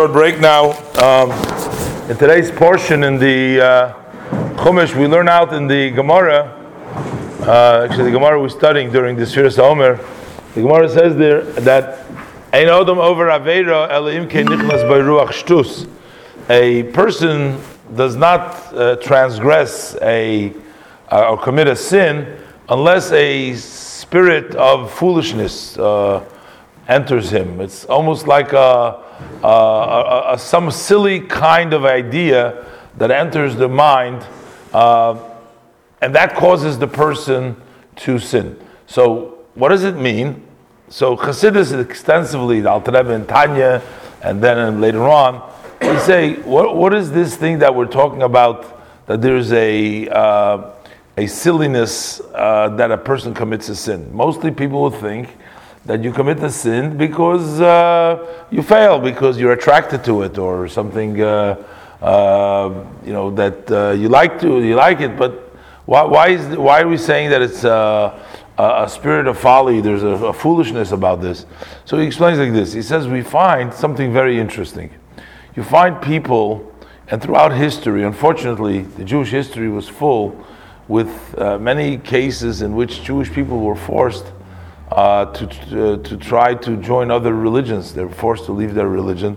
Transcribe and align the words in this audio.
Short 0.00 0.12
break 0.12 0.38
now. 0.38 0.70
Um, 1.02 1.32
in 2.08 2.16
today's 2.16 2.52
portion 2.52 3.02
in 3.02 3.18
the 3.18 3.60
uh, 3.60 3.92
Chumash, 4.54 4.94
we 4.94 5.08
learn 5.08 5.28
out 5.28 5.52
in 5.52 5.66
the 5.66 5.90
Gemara. 5.90 6.54
Uh, 7.40 7.88
actually, 7.90 8.04
the 8.04 8.12
Gemara 8.12 8.40
we're 8.40 8.48
studying 8.48 8.92
during 8.92 9.16
the 9.16 9.24
Sfiras 9.24 9.58
Omer. 9.58 9.96
The 10.54 10.62
Gemara 10.62 10.88
says 10.88 11.16
there 11.16 11.42
that 11.42 12.06
Ein 12.52 12.68
Odom 12.68 12.98
over 12.98 13.26
Aveira 13.26 13.90
Elohim 13.90 14.28
ke 14.28 14.46
nichnas 14.46 14.88
by 14.88 14.98
ruach 14.98 15.30
shtus. 15.30 15.90
A 16.48 16.84
person 16.92 17.60
does 17.96 18.14
not 18.14 18.72
uh, 18.72 18.94
transgress 19.02 19.96
a 20.00 20.52
uh, 21.10 21.30
or 21.30 21.42
commit 21.42 21.66
a 21.66 21.74
sin 21.74 22.38
unless 22.68 23.10
a 23.10 23.56
spirit 23.56 24.54
of 24.54 24.92
foolishness 24.92 25.76
uh, 25.76 26.24
enters 26.88 27.30
him. 27.30 27.60
It's 27.60 27.84
almost 27.84 28.26
like 28.26 28.52
a 28.52 29.04
uh, 29.42 29.46
uh, 29.46 30.36
some 30.36 30.70
silly 30.70 31.20
kind 31.20 31.72
of 31.72 31.84
idea 31.84 32.64
that 32.96 33.10
enters 33.10 33.56
the 33.56 33.68
mind, 33.68 34.26
uh, 34.72 35.18
and 36.00 36.14
that 36.14 36.34
causes 36.34 36.78
the 36.78 36.88
person 36.88 37.56
to 37.96 38.18
sin. 38.18 38.58
So, 38.86 39.44
what 39.54 39.68
does 39.68 39.84
it 39.84 39.96
mean? 39.96 40.46
So, 40.88 41.16
Chassidus 41.16 41.78
extensively, 41.78 42.60
the 42.60 42.70
Alter 42.70 42.92
Rebbe 42.92 43.12
and 43.12 43.28
Tanya, 43.28 43.82
and 44.22 44.42
then 44.42 44.80
later 44.80 45.02
on, 45.02 45.48
we 45.80 45.98
say, 45.98 46.34
what, 46.42 46.76
what 46.76 46.94
is 46.94 47.10
this 47.10 47.36
thing 47.36 47.58
that 47.58 47.74
we're 47.74 47.86
talking 47.86 48.22
about? 48.22 49.06
That 49.06 49.20
there's 49.22 49.52
a 49.52 50.08
uh, 50.08 50.70
a 51.16 51.26
silliness 51.26 52.20
uh, 52.34 52.68
that 52.76 52.90
a 52.90 52.98
person 52.98 53.34
commits 53.34 53.68
a 53.68 53.76
sin. 53.76 54.08
Mostly, 54.12 54.50
people 54.50 54.80
will 54.80 54.90
think 54.90 55.36
that 55.88 56.04
you 56.04 56.12
commit 56.12 56.38
a 56.44 56.50
sin 56.50 56.98
because 56.98 57.62
uh, 57.62 58.44
you 58.50 58.62
fail, 58.62 59.00
because 59.00 59.40
you're 59.40 59.52
attracted 59.52 60.04
to 60.04 60.20
it, 60.20 60.36
or 60.36 60.68
something 60.68 61.20
uh, 61.20 61.56
uh, 62.02 62.84
you 63.04 63.12
know 63.12 63.30
that 63.30 63.70
uh, 63.70 63.90
you 63.92 64.08
like 64.10 64.38
to 64.38 64.62
you 64.62 64.74
like 64.74 65.00
it. 65.00 65.16
But 65.16 65.32
why, 65.86 66.02
why 66.04 66.28
is 66.28 66.56
why 66.58 66.82
are 66.82 66.88
we 66.88 66.98
saying 66.98 67.30
that 67.30 67.40
it's 67.40 67.64
uh, 67.64 68.22
a, 68.58 68.84
a 68.84 68.88
spirit 68.88 69.26
of 69.26 69.38
folly? 69.38 69.80
There's 69.80 70.02
a, 70.02 70.26
a 70.26 70.32
foolishness 70.32 70.92
about 70.92 71.22
this. 71.22 71.46
So 71.86 71.98
he 71.98 72.06
explains 72.06 72.38
like 72.38 72.52
this. 72.52 72.74
He 72.74 72.82
says 72.82 73.08
we 73.08 73.22
find 73.22 73.72
something 73.72 74.12
very 74.12 74.38
interesting. 74.38 74.90
You 75.56 75.64
find 75.64 76.02
people, 76.02 76.70
and 77.08 77.22
throughout 77.22 77.52
history, 77.52 78.04
unfortunately, 78.04 78.82
the 78.82 79.04
Jewish 79.04 79.30
history 79.30 79.70
was 79.70 79.88
full 79.88 80.44
with 80.86 81.34
uh, 81.38 81.58
many 81.58 81.96
cases 81.96 82.60
in 82.60 82.74
which 82.74 83.02
Jewish 83.02 83.32
people 83.32 83.60
were 83.60 83.74
forced 83.74 84.26
uh, 84.92 85.26
to, 85.26 85.46
to, 85.46 85.98
to, 85.98 86.16
try 86.16 86.54
to 86.54 86.76
join 86.76 87.10
other 87.10 87.34
religions. 87.34 87.92
They're 87.92 88.08
forced 88.08 88.46
to 88.46 88.52
leave 88.52 88.74
their 88.74 88.88
religion. 88.88 89.36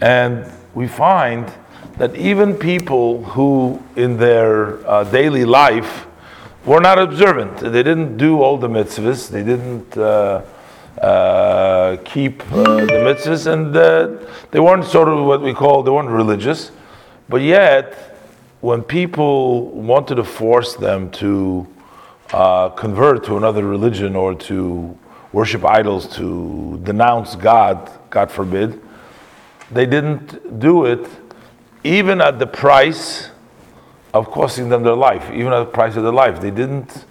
And 0.00 0.50
we 0.74 0.88
find 0.88 1.50
that 1.98 2.16
even 2.16 2.54
people 2.54 3.22
who, 3.24 3.82
in 3.96 4.16
their 4.16 4.86
uh, 4.88 5.04
daily 5.04 5.44
life, 5.44 6.06
were 6.64 6.80
not 6.80 6.98
observant, 6.98 7.58
they 7.58 7.82
didn't 7.82 8.16
do 8.16 8.42
all 8.42 8.58
the 8.58 8.68
mitzvahs, 8.68 9.30
they 9.30 9.42
didn't 9.42 9.96
uh, 9.96 10.42
uh 11.00 11.96
keep 12.04 12.42
uh, 12.52 12.62
the 12.62 13.00
mitzvahs, 13.06 13.50
and 13.50 13.74
uh, 13.74 14.08
they 14.50 14.60
weren't 14.60 14.84
sort 14.84 15.08
of 15.08 15.24
what 15.24 15.40
we 15.40 15.54
call, 15.54 15.82
they 15.82 15.90
weren't 15.90 16.10
religious. 16.10 16.70
But 17.28 17.42
yet, 17.42 17.94
when 18.60 18.82
people 18.82 19.70
wanted 19.70 20.16
to 20.16 20.24
force 20.24 20.74
them 20.74 21.10
to 21.12 21.66
uh, 22.32 22.68
convert 22.70 23.24
to 23.24 23.36
another 23.36 23.64
religion 23.64 24.16
or 24.16 24.34
to 24.34 24.96
worship 25.32 25.64
idols, 25.64 26.06
to 26.16 26.80
denounce 26.82 27.36
God, 27.36 27.90
God 28.10 28.30
forbid, 28.30 28.80
they 29.70 29.86
didn't 29.86 30.58
do 30.58 30.84
it 30.84 31.08
even 31.84 32.20
at 32.20 32.38
the 32.38 32.46
price 32.46 33.30
of 34.12 34.30
costing 34.30 34.68
them 34.68 34.82
their 34.82 34.96
life, 34.96 35.30
even 35.32 35.52
at 35.52 35.60
the 35.60 35.70
price 35.70 35.96
of 35.96 36.02
their 36.02 36.12
life. 36.12 36.40
They 36.40 36.50
didn't, 36.50 37.04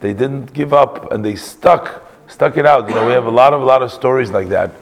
they 0.00 0.12
didn't 0.12 0.52
give 0.52 0.72
up 0.72 1.12
and 1.12 1.24
they 1.24 1.36
stuck, 1.36 2.04
stuck 2.28 2.56
it 2.56 2.66
out. 2.66 2.88
You 2.88 2.94
know, 2.94 3.06
we 3.06 3.12
have 3.12 3.26
a 3.26 3.30
lot 3.30 3.52
of, 3.52 3.62
a 3.62 3.64
lot 3.64 3.82
of 3.82 3.92
stories 3.92 4.30
like 4.30 4.48
that. 4.48 4.72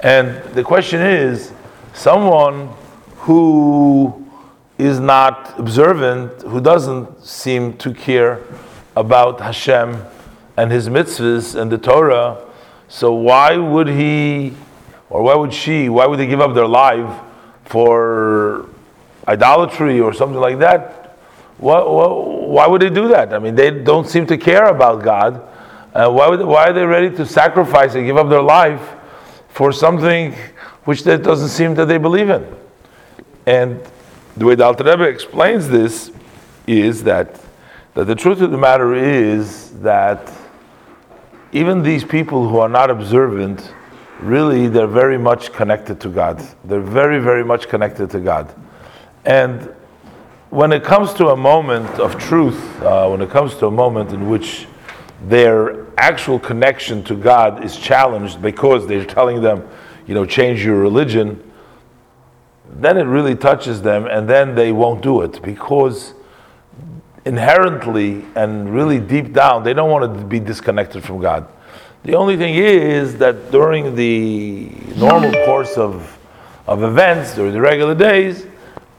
And 0.00 0.42
the 0.54 0.64
question 0.64 1.00
is, 1.00 1.52
someone 1.94 2.70
who 3.18 4.28
is 4.78 4.98
not 4.98 5.58
observant, 5.58 6.42
who 6.42 6.60
doesn't 6.60 7.24
seem 7.24 7.76
to 7.78 7.94
care 7.94 8.40
about 8.96 9.40
Hashem 9.40 10.04
and 10.56 10.70
His 10.70 10.88
mitzvahs 10.88 11.54
and 11.54 11.70
the 11.70 11.78
Torah, 11.78 12.38
so 12.88 13.14
why 13.14 13.56
would 13.56 13.88
he, 13.88 14.52
or 15.08 15.22
why 15.22 15.34
would 15.34 15.54
she, 15.54 15.88
why 15.88 16.06
would 16.06 16.18
they 16.18 16.26
give 16.26 16.42
up 16.42 16.54
their 16.54 16.66
life 16.66 17.20
for 17.64 18.68
idolatry 19.26 19.98
or 19.98 20.12
something 20.12 20.38
like 20.38 20.58
that? 20.58 21.16
Why, 21.56 21.80
why 21.82 22.66
would 22.66 22.82
they 22.82 22.90
do 22.90 23.08
that? 23.08 23.32
I 23.32 23.38
mean, 23.38 23.54
they 23.54 23.70
don't 23.70 24.06
seem 24.06 24.26
to 24.26 24.36
care 24.36 24.66
about 24.66 25.02
God. 25.02 25.48
Uh, 25.94 26.10
why, 26.10 26.28
would, 26.28 26.40
why 26.40 26.68
are 26.68 26.72
they 26.72 26.84
ready 26.84 27.08
to 27.16 27.24
sacrifice 27.24 27.94
and 27.94 28.04
give 28.04 28.18
up 28.18 28.28
their 28.28 28.42
life 28.42 28.94
for 29.48 29.72
something 29.72 30.34
which 30.84 31.04
that 31.04 31.22
doesn't 31.22 31.48
seem 31.48 31.74
that 31.76 31.86
they 31.86 31.98
believe 31.98 32.28
in? 32.28 32.46
And 33.46 33.80
the 34.36 34.44
way 34.44 34.54
the 34.54 34.64
Alter 34.64 34.84
Rebbe 34.84 35.04
explains 35.04 35.68
this 35.68 36.10
is 36.66 37.04
that 37.04 37.40
that 37.94 38.06
the 38.06 38.14
truth 38.14 38.40
of 38.40 38.50
the 38.50 38.58
matter 38.58 38.94
is 38.94 39.70
that 39.80 40.32
even 41.52 41.82
these 41.82 42.04
people 42.04 42.48
who 42.48 42.58
are 42.58 42.68
not 42.68 42.90
observant, 42.90 43.74
really, 44.20 44.68
they're 44.68 44.86
very 44.86 45.18
much 45.18 45.52
connected 45.52 46.00
to 46.00 46.08
God. 46.08 46.42
They're 46.64 46.80
very, 46.80 47.18
very 47.18 47.44
much 47.44 47.68
connected 47.68 48.08
to 48.10 48.20
God. 48.20 48.54
And 49.26 49.74
when 50.48 50.72
it 50.72 50.82
comes 50.82 51.12
to 51.14 51.28
a 51.28 51.36
moment 51.36 51.88
of 52.00 52.18
truth, 52.18 52.82
uh, 52.82 53.08
when 53.08 53.20
it 53.20 53.30
comes 53.30 53.54
to 53.56 53.66
a 53.66 53.70
moment 53.70 54.12
in 54.12 54.28
which 54.28 54.66
their 55.26 55.86
actual 55.98 56.38
connection 56.38 57.04
to 57.04 57.14
God 57.14 57.64
is 57.64 57.76
challenged 57.76 58.40
because 58.40 58.86
they're 58.86 59.04
telling 59.04 59.42
them, 59.42 59.68
you 60.06 60.14
know, 60.14 60.24
change 60.24 60.64
your 60.64 60.76
religion, 60.76 61.42
then 62.70 62.96
it 62.96 63.04
really 63.04 63.34
touches 63.34 63.82
them, 63.82 64.06
and 64.06 64.28
then 64.28 64.54
they 64.54 64.72
won't 64.72 65.02
do 65.02 65.20
it 65.20 65.42
because 65.42 66.14
inherently 67.24 68.24
and 68.34 68.72
really 68.74 68.98
deep 68.98 69.32
down, 69.32 69.62
they 69.62 69.74
don't 69.74 69.90
want 69.90 70.18
to 70.18 70.24
be 70.24 70.40
disconnected 70.40 71.04
from 71.04 71.20
God. 71.20 71.48
The 72.04 72.14
only 72.14 72.36
thing 72.36 72.54
is 72.54 73.16
that 73.18 73.52
during 73.52 73.94
the 73.94 74.70
normal 74.96 75.32
course 75.44 75.76
of, 75.78 76.18
of 76.66 76.82
events, 76.82 77.36
during 77.36 77.52
the 77.52 77.60
regular 77.60 77.94
days, 77.94 78.46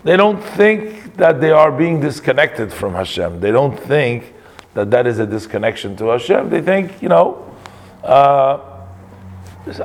they 0.03 0.16
don't 0.16 0.41
think 0.41 1.16
that 1.17 1.41
they 1.41 1.51
are 1.51 1.72
being 1.72 2.00
disconnected 2.00 2.72
from 2.72 2.94
Hashem. 2.94 3.39
They 3.39 3.51
don't 3.51 3.78
think 3.78 4.33
that 4.73 4.89
that 4.91 5.06
is 5.06 5.19
a 5.19 5.25
disconnection 5.25 5.95
to 5.97 6.06
Hashem. 6.07 6.50
They 6.50 6.62
think, 6.62 7.01
you 7.01 7.09
know, 7.09 7.53
uh, 8.03 8.59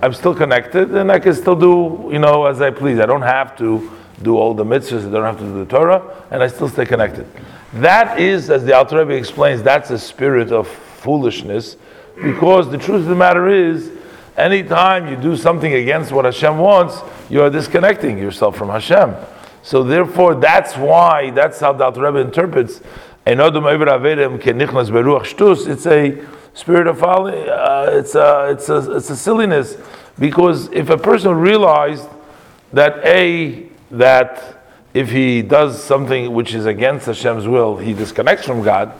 I'm 0.02 0.12
still 0.12 0.34
connected 0.34 0.90
and 0.94 1.10
I 1.10 1.18
can 1.18 1.34
still 1.34 1.54
do, 1.54 2.08
you 2.12 2.18
know, 2.18 2.46
as 2.46 2.60
I 2.60 2.70
please. 2.70 2.98
I 2.98 3.06
don't 3.06 3.22
have 3.22 3.56
to 3.58 3.90
do 4.22 4.36
all 4.36 4.54
the 4.54 4.64
mitzvahs, 4.64 5.06
I 5.06 5.10
don't 5.10 5.24
have 5.24 5.38
to 5.38 5.44
do 5.44 5.64
the 5.64 5.70
Torah, 5.70 6.02
and 6.30 6.42
I 6.42 6.48
still 6.48 6.68
stay 6.68 6.84
connected. 6.84 7.26
That 7.74 8.18
is, 8.18 8.50
as 8.50 8.64
the 8.64 8.74
Alter 8.74 8.98
Rebbe 8.98 9.14
explains, 9.14 9.62
that's 9.62 9.90
a 9.90 9.98
spirit 9.98 10.50
of 10.52 10.66
foolishness, 10.68 11.76
because 12.22 12.70
the 12.70 12.78
truth 12.78 13.02
of 13.02 13.06
the 13.06 13.14
matter 13.14 13.48
is, 13.48 13.90
anytime 14.36 15.06
you 15.08 15.16
do 15.16 15.36
something 15.36 15.72
against 15.72 16.10
what 16.10 16.24
Hashem 16.24 16.58
wants, 16.58 17.00
you 17.30 17.42
are 17.42 17.50
disconnecting 17.50 18.18
yourself 18.18 18.56
from 18.56 18.70
Hashem. 18.70 19.14
So 19.62 19.82
therefore, 19.82 20.34
that's 20.34 20.76
why, 20.76 21.30
that's 21.30 21.60
how 21.60 21.72
the 21.74 21.84
Alter 21.84 22.00
Rebbe 22.02 22.18
interprets, 22.18 22.80
it's 23.26 23.38
a 25.86 26.26
spirit 26.54 26.86
of 26.86 26.98
folly, 26.98 27.48
uh, 27.48 27.90
it's, 27.90 28.14
a, 28.14 28.48
it's, 28.50 28.68
a, 28.68 28.96
it's 28.96 29.10
a 29.10 29.16
silliness, 29.16 29.76
because 30.18 30.68
if 30.72 30.88
a 30.90 30.96
person 30.96 31.36
realized 31.36 32.08
that 32.72 33.04
A, 33.04 33.67
that 33.90 34.58
if 34.94 35.10
he 35.10 35.42
does 35.42 35.82
something 35.82 36.32
which 36.32 36.54
is 36.54 36.66
against 36.66 37.06
Hashem's 37.06 37.46
will, 37.46 37.76
he 37.76 37.94
disconnects 37.94 38.46
from 38.46 38.62
God. 38.62 38.92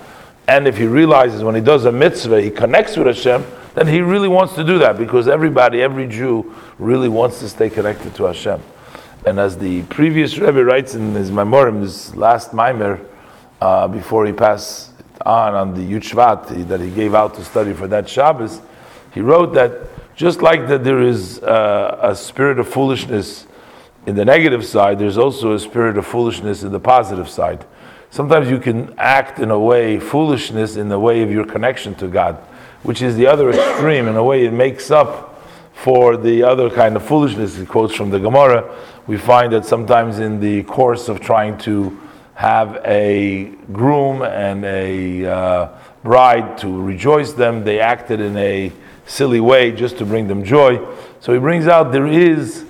And 0.46 0.66
if 0.66 0.76
he 0.76 0.86
realizes 0.86 1.42
when 1.42 1.54
he 1.54 1.60
does 1.60 1.84
a 1.84 1.92
mitzvah, 1.92 2.40
he 2.40 2.50
connects 2.50 2.96
with 2.96 3.06
Hashem, 3.06 3.44
then 3.74 3.86
he 3.86 4.00
really 4.00 4.28
wants 4.28 4.54
to 4.54 4.64
do 4.64 4.78
that 4.78 4.96
because 4.96 5.28
everybody, 5.28 5.82
every 5.82 6.06
Jew, 6.06 6.54
really 6.78 7.08
wants 7.08 7.40
to 7.40 7.48
stay 7.48 7.68
connected 7.68 8.14
to 8.16 8.24
Hashem. 8.24 8.62
And 9.26 9.38
as 9.38 9.58
the 9.58 9.82
previous 9.84 10.38
Rebbe 10.38 10.64
writes 10.64 10.94
in 10.94 11.14
his 11.14 11.30
maamarim, 11.30 11.82
his 11.82 12.14
last 12.16 12.52
maamar, 12.52 13.04
uh, 13.60 13.88
before 13.88 14.24
he 14.24 14.32
passed 14.32 14.92
on 15.26 15.54
on 15.54 15.74
the 15.74 15.80
Yud 15.80 16.02
Shvat 16.02 16.68
that 16.68 16.80
he 16.80 16.90
gave 16.90 17.14
out 17.14 17.34
to 17.34 17.44
study 17.44 17.72
for 17.72 17.88
that 17.88 18.08
Shabbos, 18.08 18.60
he 19.12 19.20
wrote 19.20 19.52
that 19.54 19.72
just 20.14 20.42
like 20.42 20.68
that 20.68 20.84
there 20.84 21.02
is 21.02 21.40
uh, 21.40 21.98
a 22.02 22.14
spirit 22.14 22.58
of 22.58 22.68
foolishness 22.68 23.47
in 24.08 24.14
the 24.14 24.24
negative 24.24 24.64
side, 24.64 24.98
there's 24.98 25.18
also 25.18 25.52
a 25.52 25.58
spirit 25.58 25.98
of 25.98 26.06
foolishness 26.06 26.62
in 26.62 26.72
the 26.72 26.80
positive 26.80 27.28
side. 27.28 27.66
Sometimes 28.08 28.48
you 28.48 28.58
can 28.58 28.94
act 28.96 29.38
in 29.38 29.50
a 29.50 29.58
way, 29.58 30.00
foolishness 30.00 30.76
in 30.76 30.88
the 30.88 30.98
way 30.98 31.20
of 31.20 31.30
your 31.30 31.44
connection 31.44 31.94
to 31.96 32.08
God, 32.08 32.36
which 32.84 33.02
is 33.02 33.16
the 33.16 33.26
other 33.26 33.50
extreme. 33.50 34.08
In 34.08 34.16
a 34.16 34.24
way, 34.24 34.46
it 34.46 34.52
makes 34.54 34.90
up 34.90 35.42
for 35.74 36.16
the 36.16 36.42
other 36.42 36.70
kind 36.70 36.96
of 36.96 37.04
foolishness. 37.04 37.56
He 37.56 37.66
quotes 37.66 37.94
from 37.94 38.08
the 38.08 38.18
Gemara. 38.18 38.74
We 39.06 39.18
find 39.18 39.52
that 39.52 39.66
sometimes 39.66 40.20
in 40.20 40.40
the 40.40 40.62
course 40.62 41.10
of 41.10 41.20
trying 41.20 41.58
to 41.58 42.00
have 42.32 42.80
a 42.86 43.52
groom 43.72 44.22
and 44.22 44.64
a 44.64 45.26
uh, 45.26 45.68
bride 46.02 46.56
to 46.58 46.80
rejoice 46.80 47.34
them, 47.34 47.62
they 47.62 47.78
acted 47.78 48.20
in 48.20 48.38
a 48.38 48.72
silly 49.04 49.40
way 49.40 49.70
just 49.70 49.98
to 49.98 50.06
bring 50.06 50.28
them 50.28 50.44
joy. 50.44 50.82
So 51.20 51.34
he 51.34 51.38
brings 51.38 51.66
out 51.66 51.92
there 51.92 52.06
is 52.06 52.64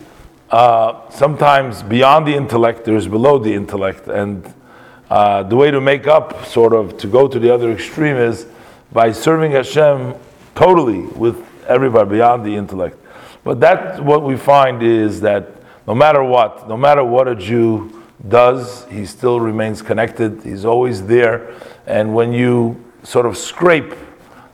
uh, 0.51 1.11
sometimes 1.11 1.83
beyond 1.83 2.27
the 2.27 2.35
intellect, 2.35 2.85
there's 2.85 3.07
below 3.07 3.39
the 3.39 3.53
intellect. 3.53 4.09
And 4.09 4.53
uh, 5.11 5.43
the 5.43 5.57
way 5.57 5.71
to 5.71 5.81
make 5.81 6.07
up, 6.07 6.45
sort 6.47 6.73
of, 6.73 6.97
to 6.99 7.07
go 7.07 7.29
to 7.29 7.39
the 7.39 7.53
other 7.53 7.73
extreme 7.73 8.17
is 8.17 8.47
by 8.93 9.13
serving 9.13 9.53
Hashem 9.53 10.15
totally 10.55 11.01
with 11.01 11.45
everybody 11.67 12.11
beyond 12.11 12.45
the 12.45 12.55
intellect. 12.57 12.99
But 13.45 13.61
that's 13.61 14.01
what 14.01 14.23
we 14.23 14.37
find 14.37 14.83
is 14.83 15.21
that 15.21 15.51
no 15.87 15.95
matter 15.95 16.23
what, 16.23 16.69
no 16.69 16.77
matter 16.77 17.05
what 17.05 17.29
a 17.29 17.35
Jew 17.35 18.03
does, 18.27 18.85
he 18.87 19.07
still 19.07 19.41
remains 19.41 19.81
connected. 19.81 20.43
He's 20.43 20.65
always 20.65 21.07
there. 21.07 21.55
And 21.87 22.15
when 22.15 22.33
you 22.33 22.85
sort 23.03 23.27
of 23.27 23.37
scrape 23.37 23.95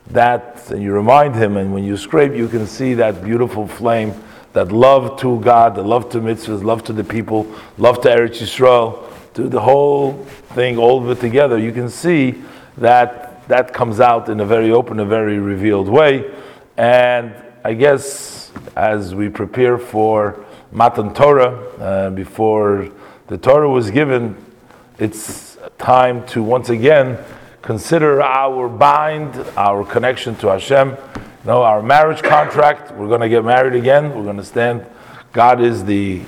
that 0.09 0.71
and 0.71 0.83
you 0.83 0.93
remind 0.93 1.35
him, 1.35 1.57
and 1.57 1.73
when 1.73 1.83
you 1.83 1.97
scrape, 1.97 2.35
you 2.35 2.47
can 2.47 2.67
see 2.67 2.95
that 2.95 3.25
beautiful 3.25 3.67
flame, 3.67 4.13
that 4.55 4.73
love 4.73 5.21
to 5.21 5.39
God, 5.41 5.75
the 5.75 5.83
love 5.83 6.09
to 6.11 6.21
mitzvahs, 6.21 6.65
love 6.65 6.83
to 6.85 6.93
the 6.93 7.05
people, 7.05 7.47
love 7.77 8.01
to 8.03 8.09
Eretz 8.09 8.41
Yisrael, 8.41 9.05
to 9.35 9.49
the 9.49 9.61
whole 9.61 10.25
thing, 10.55 10.79
all 10.79 11.03
of 11.03 11.11
it 11.11 11.21
together. 11.21 11.59
You 11.59 11.73
can 11.73 11.91
see 11.91 12.43
that 12.79 13.47
that 13.49 13.75
comes 13.75 14.01
out 14.01 14.29
in 14.29 14.41
a 14.41 14.47
very 14.47 14.71
open, 14.71 15.01
a 15.01 15.05
very 15.05 15.39
revealed 15.39 15.89
way. 15.89 16.33
And 16.77 17.35
I 17.65 17.75
guess 17.75 18.53
as 18.77 19.15
we 19.15 19.29
prepare 19.29 19.77
for 19.77 20.45
Matan 20.73 21.13
Torah, 21.15 21.53
uh, 21.79 22.11
before 22.11 22.91
the 23.27 23.39
Torah 23.39 23.69
was 23.69 23.91
given, 23.91 24.37
it's 24.99 25.59
time 25.79 26.27
to 26.29 26.43
once 26.43 26.69
again 26.71 27.19
consider 27.61 28.23
our 28.23 28.69
bind, 28.69 29.35
our 29.57 29.85
connection 29.85 30.37
to 30.37 30.49
Hashem. 30.49 30.97
Know, 31.45 31.63
our 31.63 31.83
marriage 31.83 32.23
contract, 32.23 32.91
we're 32.93 33.09
going 33.09 33.21
to 33.21 33.29
get 33.29 33.45
married 33.45 33.75
again. 33.75 34.15
We're 34.15 34.25
going 34.25 34.39
to 34.39 34.45
stand. 34.45 34.87
God 35.35 35.61
is 35.61 35.85
the 35.85 36.23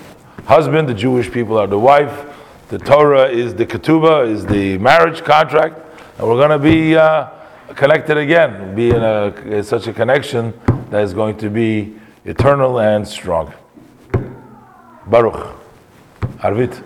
husband, 0.44 0.90
the 0.90 0.94
Jewish 0.94 1.32
people 1.32 1.56
are 1.56 1.66
the 1.66 1.78
wife. 1.78 2.26
The 2.68 2.78
Torah 2.78 3.26
is 3.26 3.54
the 3.54 3.64
ketubah, 3.64 4.28
is 4.28 4.44
the 4.44 4.76
marriage 4.76 5.24
contract. 5.24 5.80
And 6.18 6.28
we're 6.28 6.36
going 6.36 6.50
to 6.50 6.58
be 6.58 6.96
uh, 6.96 7.30
connected 7.68 8.18
again, 8.18 8.74
be 8.74 8.90
in, 8.90 9.02
a, 9.02 9.62
such 9.62 9.86
a 9.86 9.92
connection 9.94 10.52
that 10.90 11.02
is 11.02 11.14
going 11.14 11.38
to 11.38 11.48
be 11.48 11.96
eternal 12.26 12.78
and 12.78 13.08
strong. 13.08 13.54
Baruch. 15.06 15.56
Arvit. 16.40 16.82